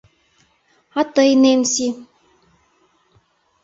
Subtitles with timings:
[0.99, 1.87] А тый, Ненси?